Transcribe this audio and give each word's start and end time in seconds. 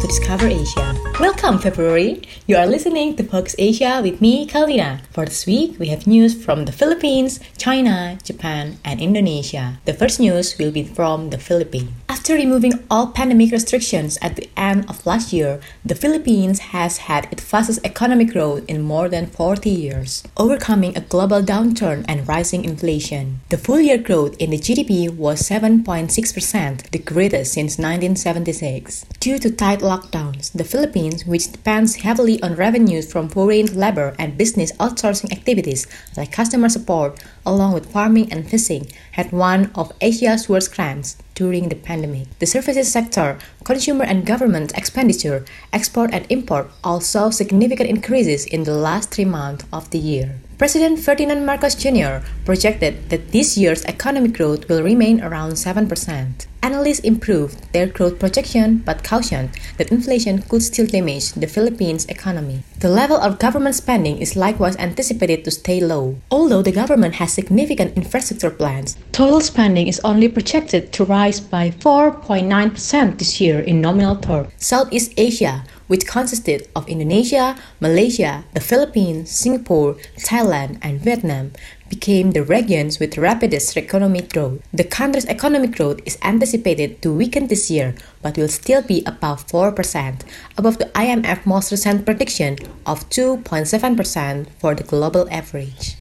To 0.00 0.06
Discover 0.06 0.46
Asia. 0.46 0.94
Welcome, 1.18 1.58
February. 1.58 2.22
You 2.46 2.56
are 2.56 2.66
listening 2.68 3.16
to 3.16 3.24
Focus 3.24 3.56
Asia 3.58 3.98
with 4.00 4.20
me, 4.20 4.46
Kalina. 4.46 5.00
For 5.10 5.24
this 5.24 5.44
week, 5.44 5.76
we 5.80 5.88
have 5.88 6.06
news 6.06 6.40
from 6.40 6.64
the 6.66 6.70
Philippines, 6.72 7.40
China, 7.56 8.16
Japan, 8.22 8.78
and 8.84 9.00
Indonesia. 9.00 9.80
The 9.86 9.94
first 9.94 10.20
news 10.20 10.56
will 10.56 10.70
be 10.70 10.84
from 10.84 11.30
the 11.30 11.38
Philippines. 11.38 11.90
After 12.08 12.34
removing 12.34 12.84
all 12.90 13.08
pandemic 13.08 13.52
restrictions 13.52 14.18
at 14.20 14.36
the 14.36 14.48
end 14.54 14.84
of 14.88 15.06
last 15.06 15.32
year, 15.32 15.60
the 15.82 15.94
Philippines 15.94 16.76
has 16.76 17.08
had 17.08 17.26
its 17.32 17.42
fastest 17.42 17.80
economic 17.84 18.32
growth 18.32 18.68
in 18.68 18.82
more 18.82 19.08
than 19.08 19.26
40 19.26 19.70
years, 19.70 20.22
overcoming 20.36 20.94
a 20.96 21.00
global 21.00 21.42
downturn 21.42 22.04
and 22.06 22.28
rising 22.28 22.64
inflation. 22.64 23.40
The 23.48 23.56
full 23.56 23.80
year 23.80 23.96
growth 23.96 24.36
in 24.38 24.50
the 24.50 24.58
GDP 24.58 25.08
was 25.08 25.40
7.6%, 25.40 26.90
the 26.90 26.98
greatest 26.98 27.54
since 27.54 27.78
1976. 27.78 29.06
Due 29.20 29.38
to 29.38 29.50
tight 29.50 29.80
lockdowns, 29.88 30.52
the 30.52 30.64
Philippines, 30.72 31.24
which 31.24 31.50
depends 31.50 32.04
heavily 32.04 32.36
on 32.42 32.54
revenues 32.54 33.10
from 33.10 33.28
foreign 33.28 33.66
labor 33.74 34.14
and 34.18 34.36
business 34.36 34.72
outsourcing 34.72 35.32
activities 35.32 35.86
like 36.16 36.30
customer 36.30 36.68
support, 36.68 37.18
along 37.46 37.72
with 37.72 37.90
farming 37.90 38.30
and 38.30 38.48
fishing, 38.48 38.86
had 39.12 39.32
one 39.32 39.70
of 39.74 39.92
Asia's 40.00 40.48
worst 40.48 40.74
crimes 40.74 41.16
during 41.34 41.68
the 41.68 41.76
pandemic. 41.88 42.26
The 42.38 42.46
services 42.46 42.92
sector, 42.92 43.38
consumer 43.64 44.04
and 44.04 44.26
government 44.26 44.76
expenditure, 44.76 45.44
export 45.72 46.12
and 46.12 46.26
import 46.28 46.70
all 46.84 47.00
saw 47.00 47.30
significant 47.30 47.88
increases 47.88 48.44
in 48.44 48.64
the 48.64 48.74
last 48.74 49.10
three 49.10 49.24
months 49.24 49.64
of 49.72 49.88
the 49.90 49.98
year. 49.98 50.40
President 50.58 50.98
Ferdinand 50.98 51.46
Marcos 51.46 51.76
Jr. 51.76 52.18
projected 52.44 53.10
that 53.10 53.30
this 53.30 53.56
year's 53.56 53.84
economic 53.84 54.32
growth 54.32 54.68
will 54.68 54.82
remain 54.82 55.22
around 55.22 55.52
7%. 55.52 56.46
Analysts 56.64 56.98
improved 57.06 57.72
their 57.72 57.86
growth 57.86 58.18
projection 58.18 58.78
but 58.78 59.04
cautioned 59.04 59.50
that 59.76 59.92
inflation 59.92 60.42
could 60.42 60.64
still 60.64 60.86
damage 60.86 61.30
the 61.34 61.46
Philippines' 61.46 62.06
economy. 62.06 62.64
The 62.80 62.88
level 62.88 63.16
of 63.16 63.38
government 63.38 63.76
spending 63.76 64.18
is 64.18 64.34
likewise 64.34 64.76
anticipated 64.78 65.44
to 65.44 65.52
stay 65.52 65.78
low. 65.78 66.16
Although 66.28 66.62
the 66.62 66.72
government 66.72 67.14
has 67.14 67.32
significant 67.32 67.96
infrastructure 67.96 68.50
plans, 68.50 68.98
total 69.12 69.40
spending 69.40 69.86
is 69.86 70.00
only 70.02 70.26
projected 70.28 70.92
to 70.94 71.04
rise 71.04 71.38
by 71.38 71.70
4.9% 71.70 73.18
this 73.18 73.40
year 73.40 73.60
in 73.60 73.80
nominal 73.80 74.16
terms. 74.16 74.50
Southeast 74.58 75.12
Asia 75.16 75.62
which 75.88 76.06
consisted 76.06 76.68
of 76.76 76.88
Indonesia, 76.88 77.56
Malaysia, 77.80 78.44
the 78.54 78.60
Philippines, 78.60 79.30
Singapore, 79.30 79.96
Thailand, 80.20 80.78
and 80.80 81.00
Vietnam, 81.00 81.52
became 81.88 82.32
the 82.32 82.44
regions 82.44 83.00
with 83.00 83.18
rapidest 83.18 83.76
economic 83.76 84.32
growth. 84.32 84.60
The 84.72 84.84
country's 84.84 85.26
economic 85.26 85.72
growth 85.72 86.00
is 86.04 86.18
anticipated 86.22 87.02
to 87.02 87.12
weaken 87.12 87.48
this 87.48 87.70
year, 87.70 87.96
but 88.22 88.36
will 88.36 88.48
still 88.48 88.82
be 88.82 89.02
above 89.06 89.46
4%, 89.48 89.74
above 90.56 90.78
the 90.78 90.92
IMF 90.94 91.44
most 91.46 91.72
recent 91.72 92.04
prediction 92.04 92.56
of 92.86 93.08
2.7% 93.10 94.46
for 94.60 94.74
the 94.74 94.84
global 94.84 95.26
average. 95.30 95.98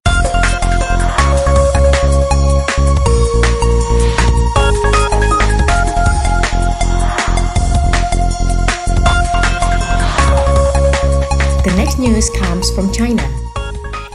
From 12.78 12.94
China. 12.94 13.28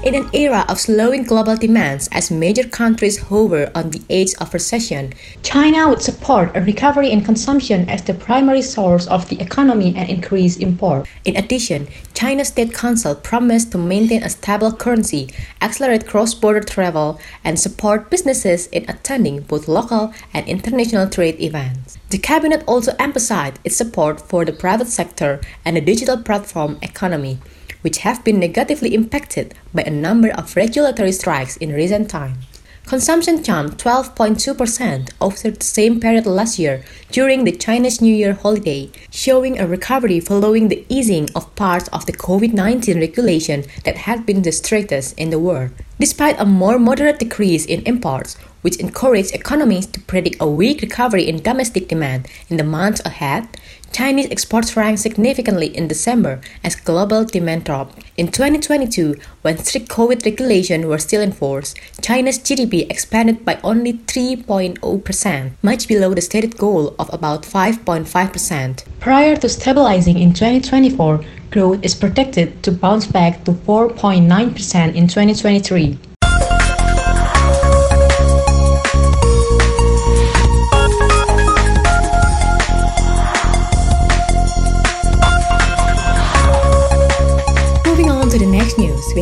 In 0.05 0.15
an 0.15 0.31
era 0.33 0.65
of 0.69 0.79
slowing 0.79 1.25
global 1.25 1.57
demands 1.57 2.09
as 2.13 2.31
major 2.31 2.63
countries 2.63 3.19
hover 3.19 3.73
on 3.75 3.91
the 3.91 4.01
edge 4.09 4.35
of 4.41 4.55
recession, 4.55 5.15
China 5.43 5.89
would 5.89 6.01
support 6.01 6.57
a 6.57 6.61
recovery 6.61 7.11
in 7.11 7.25
consumption 7.25 7.89
as 7.91 8.05
the 8.05 8.15
primary 8.15 8.63
source 8.63 9.09
of 9.09 9.29
the 9.29 9.41
economy 9.41 9.93
and 9.97 10.09
increase 10.09 10.59
import. 10.59 11.09
In 11.25 11.35
addition, 11.37 11.89
China's 12.15 12.49
State 12.49 12.73
Council 12.73 13.17
promised 13.17 13.73
to 13.73 13.79
maintain 13.79 14.23
a 14.23 14.31
stable 14.31 14.71
currency, 14.71 15.29
accelerate 15.61 16.07
cross-border 16.07 16.61
travel, 16.61 17.19
and 17.43 17.59
support 17.59 18.11
businesses 18.11 18.69
in 18.69 18.89
attending 18.89 19.41
both 19.41 19.67
local 19.67 20.15
and 20.33 20.47
international 20.47 21.09
trade 21.09 21.41
events. 21.41 21.99
The 22.11 22.19
cabinet 22.19 22.63
also 22.69 22.95
emphasized 23.01 23.59
its 23.65 23.77
support 23.77 24.21
for 24.21 24.45
the 24.45 24.53
private 24.53 24.87
sector 24.87 25.41
and 25.65 25.77
the 25.77 25.81
digital 25.81 26.19
platform 26.23 26.79
economy 26.81 27.41
which 27.83 27.99
have 27.99 28.25
been 28.25 28.41
negatively 28.41 28.95
impacted 28.95 29.55
by 29.75 29.83
a 29.83 29.91
number 29.91 30.31
of 30.31 30.57
regulatory 30.57 31.13
strikes 31.13 31.57
in 31.59 31.73
recent 31.73 32.09
times. 32.09 32.45
Consumption 32.87 33.43
jumped 33.43 33.83
12.2% 33.83 35.11
over 35.21 35.51
the 35.51 35.65
same 35.65 36.01
period 36.01 36.27
last 36.27 36.59
year 36.59 36.85
during 37.11 37.45
the 37.45 37.53
Chinese 37.53 38.03
New 38.03 38.15
Year 38.15 38.35
holiday, 38.35 38.91
showing 39.11 39.59
a 39.59 39.67
recovery 39.67 40.21
following 40.21 40.69
the 40.69 40.85
easing 40.89 41.29
of 41.35 41.55
parts 41.55 41.89
of 41.89 42.07
the 42.07 42.13
COVID 42.13 42.53
19 42.53 42.99
regulation 42.99 43.65
that 43.85 43.99
had 43.99 44.27
been 44.27 44.43
the 44.43 44.53
strictest 44.53 45.19
in 45.19 45.31
the 45.31 45.39
world. 45.39 45.71
Despite 46.01 46.39
a 46.41 46.45
more 46.45 46.79
moderate 46.79 47.21
decrease 47.21 47.65
in 47.65 47.83
imports, 47.83 48.35
which 48.63 48.77
encouraged 48.77 49.33
economies 49.33 49.87
to 49.87 50.01
predict 50.01 50.37
a 50.41 50.47
weak 50.47 50.83
recovery 50.83 51.29
in 51.29 51.43
domestic 51.43 51.89
demand 51.89 52.29
in 52.49 52.57
the 52.57 52.65
months 52.65 53.01
ahead, 53.05 53.47
Chinese 53.93 54.31
exports 54.31 54.77
ranked 54.77 55.01
significantly 55.01 55.67
in 55.77 55.87
December 55.87 56.41
as 56.65 56.75
global 56.75 57.25
demand 57.25 57.65
dropped. 57.65 58.03
In 58.17 58.29
2022, 58.29 59.17
when 59.43 59.59
strict 59.59 59.89
COVID 59.89 60.25
regulations 60.25 60.87
were 60.87 60.99
still 60.99 61.21
in 61.21 61.33
force, 61.33 61.75
China's 62.01 62.39
GDP 62.39 62.91
expanded 62.91 63.45
by 63.45 63.61
only 63.63 63.95
3.0%, 63.95 65.53
much 65.63 65.89
below 65.89 66.15
the 66.15 66.21
stated 66.21 66.57
goal 66.57 66.95
of 66.99 67.13
about 67.13 67.43
5.5%. 67.43 68.85
Prior 69.01 69.37
to 69.37 69.49
stabilizing 69.49 70.19
in 70.19 70.33
2024, 70.33 71.25
growth 71.51 71.85
is 71.85 71.95
projected 71.95 72.63
to 72.63 72.73
bounce 72.73 73.07
back 73.07 73.45
to 73.45 73.53
4.9% 73.53 74.95
in 74.95 75.07
2023. 75.07 76.12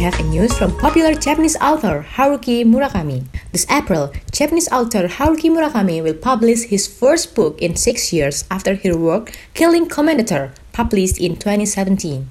We 0.00 0.04
have 0.04 0.18
a 0.18 0.22
news 0.22 0.56
from 0.56 0.74
popular 0.78 1.12
Japanese 1.12 1.58
author 1.60 2.06
Haruki 2.16 2.64
Murakami. 2.64 3.26
This 3.52 3.66
April, 3.70 4.10
Japanese 4.32 4.66
author 4.72 5.08
Haruki 5.08 5.50
Murakami 5.50 6.02
will 6.02 6.14
publish 6.14 6.62
his 6.62 6.88
first 6.88 7.34
book 7.34 7.60
in 7.60 7.76
six 7.76 8.10
years 8.10 8.46
after 8.50 8.72
his 8.76 8.96
work 8.96 9.36
Killing 9.52 9.90
Commendatore, 9.90 10.52
published 10.72 11.20
in 11.20 11.36
2017. 11.36 12.30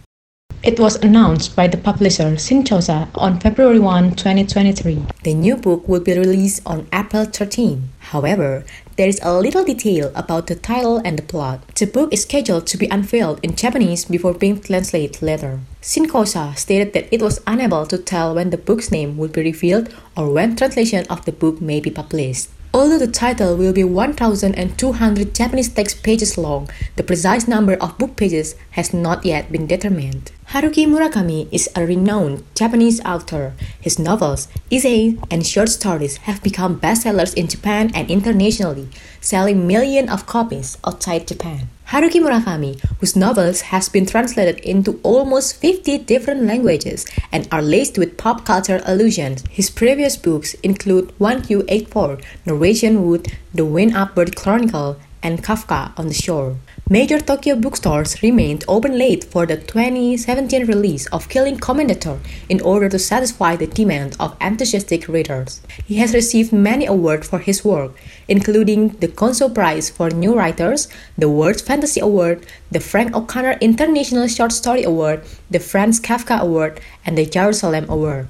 It 0.63 0.79
was 0.79 0.95
announced 0.95 1.55
by 1.55 1.67
the 1.67 1.77
publisher 1.77 2.31
Shinchosha 2.37 3.07
on 3.13 3.39
February 3.39 3.77
1, 3.77 4.15
2023. 4.15 5.05
The 5.21 5.35
new 5.35 5.55
book 5.55 5.87
will 5.87 6.01
be 6.01 6.17
released 6.17 6.63
on 6.65 6.87
April 6.91 7.25
13. 7.25 7.87
However, 7.99 8.65
there 8.99 9.07
is 9.07 9.21
a 9.23 9.39
little 9.39 9.63
detail 9.63 10.11
about 10.13 10.47
the 10.47 10.55
title 10.55 10.97
and 11.05 11.17
the 11.17 11.23
plot. 11.23 11.65
The 11.73 11.85
book 11.87 12.11
is 12.11 12.23
scheduled 12.23 12.67
to 12.67 12.77
be 12.77 12.87
unveiled 12.87 13.39
in 13.41 13.55
Japanese 13.55 14.03
before 14.03 14.33
being 14.33 14.59
translated 14.59 15.21
later. 15.21 15.61
Shinchosha 15.81 16.57
stated 16.57 16.91
that 16.91 17.07
it 17.09 17.21
was 17.21 17.39
unable 17.47 17.85
to 17.87 17.97
tell 17.97 18.35
when 18.35 18.49
the 18.49 18.57
book's 18.57 18.91
name 18.91 19.15
would 19.15 19.31
be 19.31 19.41
revealed 19.41 19.87
or 20.17 20.29
when 20.29 20.57
translation 20.57 21.05
of 21.09 21.23
the 21.23 21.31
book 21.31 21.61
may 21.61 21.79
be 21.79 21.89
published. 21.89 22.49
Although 22.73 22.99
the 22.99 23.07
title 23.07 23.55
will 23.55 23.71
be 23.71 23.85
1,200 23.85 25.33
Japanese 25.33 25.69
text 25.69 26.03
pages 26.03 26.37
long, 26.37 26.69
the 26.97 27.03
precise 27.03 27.47
number 27.47 27.75
of 27.75 27.97
book 27.97 28.17
pages 28.17 28.55
has 28.71 28.93
not 28.93 29.23
yet 29.23 29.49
been 29.49 29.65
determined. 29.65 30.33
Haruki 30.49 30.87
Murakami 30.87 31.47
is 31.51 31.69
a 31.75 31.85
renowned 31.85 32.43
Japanese 32.55 32.99
author. 33.05 33.53
His 33.79 33.99
novels, 33.99 34.47
essays, 34.71 35.15
and 35.29 35.45
short 35.45 35.69
stories 35.69 36.17
have 36.25 36.41
become 36.41 36.79
bestsellers 36.79 37.35
in 37.35 37.47
Japan 37.47 37.91
and 37.93 38.09
internationally, 38.09 38.89
selling 39.21 39.67
millions 39.67 40.09
of 40.09 40.25
copies 40.25 40.75
outside 40.83 41.27
Japan. 41.27 41.69
Haruki 41.89 42.19
Murakami, 42.19 42.81
whose 42.99 43.15
novels 43.15 43.61
has 43.69 43.89
been 43.89 44.07
translated 44.07 44.57
into 44.65 44.99
almost 45.03 45.57
50 45.57 45.99
different 45.99 46.41
languages 46.41 47.05
and 47.31 47.47
are 47.51 47.61
laced 47.61 47.99
with 47.99 48.17
pop 48.17 48.43
culture 48.43 48.81
allusions. 48.85 49.43
His 49.51 49.69
previous 49.69 50.17
books 50.17 50.55
include 50.63 51.13
1Q84, 51.19 52.23
Norwegian 52.47 53.05
Wood, 53.05 53.37
The 53.53 53.65
Wind 53.65 53.95
Up 53.95 54.15
Bird 54.15 54.35
Chronicle, 54.35 54.97
and 55.21 55.43
Kafka 55.43 55.93
on 55.95 56.07
the 56.07 56.13
Shore. 56.15 56.55
Major 56.91 57.19
Tokyo 57.19 57.55
bookstores 57.55 58.23
remained 58.23 58.65
open 58.67 58.97
late 58.97 59.23
for 59.23 59.45
the 59.45 59.57
2017 59.57 60.65
release 60.65 61.05
of 61.13 61.29
Killing 61.29 61.59
Commendatore 61.59 62.17
in 62.49 62.59
order 62.61 62.89
to 62.89 62.97
satisfy 62.97 63.55
the 63.55 63.67
demand 63.67 64.15
of 64.19 64.35
enthusiastic 64.41 65.07
readers. 65.07 65.61
He 65.85 65.97
has 65.97 66.15
received 66.15 66.51
many 66.51 66.87
awards 66.87 67.27
for 67.27 67.37
his 67.37 67.63
work, 67.63 67.93
including 68.27 68.89
the 69.01 69.07
Gunzo 69.07 69.53
Prize 69.53 69.91
for 69.91 70.09
New 70.09 70.33
Writers, 70.33 70.87
the 71.15 71.29
World 71.29 71.61
Fantasy 71.61 71.99
Award, 71.99 72.43
the 72.71 72.79
Frank 72.79 73.15
O'Connor 73.15 73.59
International 73.61 74.27
Short 74.27 74.51
Story 74.51 74.81
Award, 74.81 75.21
the 75.51 75.59
Franz 75.59 75.99
Kafka 75.99 76.39
Award, 76.39 76.81
and 77.05 77.15
the 77.15 77.25
Jerusalem 77.27 77.85
Award. 77.87 78.27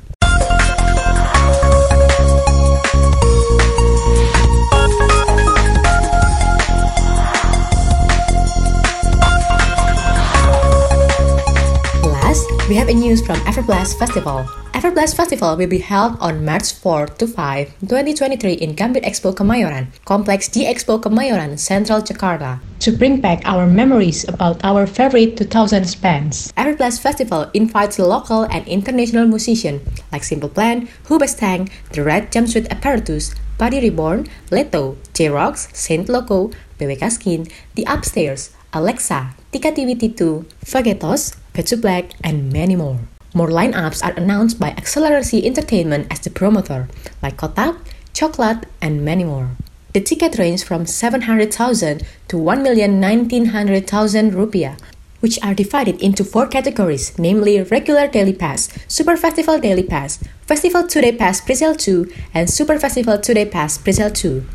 News 13.10 13.26
from 13.26 13.42
Everblast 13.50 13.98
Festival. 13.98 14.46
Everblast 14.78 15.18
Festival 15.18 15.58
will 15.58 15.66
be 15.66 15.82
held 15.82 16.14
on 16.22 16.46
March 16.46 16.78
4 16.78 17.08
to 17.18 17.26
5, 17.26 17.82
2023 17.90 18.54
in 18.62 18.76
Gambir 18.76 19.02
Expo 19.02 19.34
Kemayoran, 19.34 19.88
Complex 20.06 20.48
G 20.48 20.70
Expo 20.70 21.02
Kemayoran, 21.02 21.58
Central 21.58 22.06
Jakarta. 22.06 22.62
To 22.86 22.92
bring 22.92 23.20
back 23.20 23.42
our 23.46 23.66
memories 23.66 24.30
about 24.30 24.62
our 24.64 24.86
favorite 24.86 25.42
2000s 25.42 26.00
bands, 26.00 26.54
Everblast 26.54 27.02
Festival 27.02 27.50
invites 27.56 27.98
local 27.98 28.44
and 28.54 28.62
international 28.68 29.26
musicians 29.26 29.82
like 30.14 30.24
Simple 30.24 30.50
Plan, 30.50 30.88
Hoobastank, 31.10 31.74
The 31.98 32.04
Red 32.04 32.30
Jumpsuit 32.30 32.70
Apparatus, 32.70 33.34
Body 33.58 33.82
Reborn, 33.82 34.30
Letto, 34.52 35.02
J-Rocks, 35.16 35.68
Saint 35.74 36.10
Loco, 36.10 36.52
BWK 36.78 37.10
Skin, 37.10 37.48
The 37.74 37.90
Upstairs, 37.90 38.54
Alexa, 38.72 39.34
Tika 39.52 39.74
TV2, 39.74 40.46
Vagetoz, 40.62 41.34
Petsu 41.60 41.76
Black, 41.76 42.12
and 42.24 42.54
many 42.54 42.78
more. 42.78 43.00
More 43.34 43.50
lineups 43.50 44.02
are 44.02 44.14
announced 44.14 44.62
by 44.62 44.72
Accelerasi 44.72 45.44
Entertainment 45.44 46.08
as 46.10 46.22
the 46.22 46.30
promoter, 46.30 46.88
like 47.22 47.36
Kotak, 47.36 47.76
Chocolate, 48.14 48.66
and 48.82 49.04
many 49.04 49.26
more. 49.26 49.50
The 49.92 50.00
ticket 50.00 50.38
range 50.40 50.64
from 50.64 50.86
700,000 50.86 52.08
to 52.30 52.38
1,1900,000 52.38 54.32
rupiah, 54.32 54.80
which 55.20 55.38
are 55.44 55.54
divided 55.54 56.02
into 56.02 56.24
four 56.24 56.48
categories, 56.48 57.20
namely 57.20 57.62
regular 57.62 58.08
daily 58.08 58.32
pass, 58.32 58.70
super 58.88 59.18
festival 59.18 59.60
daily 59.60 59.84
pass, 59.84 60.24
festival 60.48 60.84
2-day 60.84 61.18
pass 61.18 61.42
presale 61.42 61.76
2, 61.78 62.10
and 62.34 62.50
super 62.50 62.80
festival 62.80 63.18
2-day 63.18 63.48
pass 63.48 63.78
presale 63.78 64.16
2. 64.16 64.46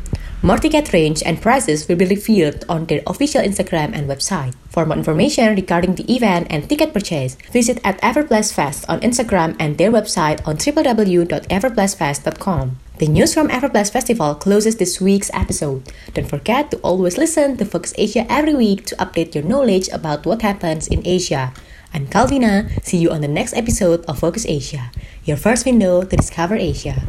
More 0.41 0.57
ticket 0.57 0.91
range 0.93 1.21
and 1.25 1.41
prices 1.41 1.85
will 1.87 1.95
be 1.95 2.05
revealed 2.05 2.65
on 2.69 2.85
their 2.85 3.01
official 3.07 3.41
Instagram 3.41 3.93
and 3.93 4.07
website. 4.07 4.53
For 4.69 4.85
more 4.85 4.97
information 4.97 5.55
regarding 5.55 5.95
the 5.95 6.05
event 6.13 6.47
and 6.49 6.69
ticket 6.69 6.93
purchase, 6.93 7.35
visit 7.51 7.79
at 7.83 7.99
Everblast 8.01 8.53
Fest 8.53 8.85
on 8.87 9.01
Instagram 9.01 9.55
and 9.59 9.77
their 9.77 9.91
website 9.91 10.45
on 10.47 10.57
www.everblastfest.com. 10.57 12.77
The 12.97 13.07
news 13.07 13.33
from 13.33 13.49
Everblast 13.49 13.91
Festival 13.91 14.35
closes 14.35 14.77
this 14.77 15.01
week's 15.01 15.29
episode. 15.33 15.91
Don't 16.13 16.29
forget 16.29 16.71
to 16.71 16.77
always 16.77 17.17
listen 17.17 17.57
to 17.57 17.65
Focus 17.65 17.93
Asia 17.97 18.25
every 18.31 18.53
week 18.53 18.85
to 18.85 18.95
update 18.97 19.35
your 19.35 19.43
knowledge 19.43 19.89
about 19.89 20.25
what 20.25 20.41
happens 20.43 20.87
in 20.87 21.01
Asia. 21.05 21.51
I'm 21.93 22.07
Calvina. 22.07 22.69
See 22.85 22.97
you 22.97 23.11
on 23.11 23.19
the 23.21 23.27
next 23.27 23.53
episode 23.53 24.05
of 24.05 24.19
Focus 24.19 24.45
Asia, 24.47 24.91
your 25.23 25.37
first 25.37 25.65
window 25.65 26.03
to 26.03 26.15
discover 26.15 26.55
Asia. 26.55 27.01